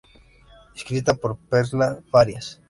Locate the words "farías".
2.09-2.59